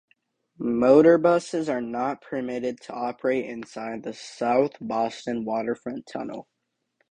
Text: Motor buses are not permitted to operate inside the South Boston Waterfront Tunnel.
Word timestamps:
Motor 0.57 1.19
buses 1.19 1.69
are 1.69 1.79
not 1.79 2.23
permitted 2.23 2.81
to 2.81 2.91
operate 2.91 3.45
inside 3.45 4.01
the 4.01 4.13
South 4.13 4.71
Boston 4.81 5.45
Waterfront 5.45 6.07
Tunnel. 6.07 6.47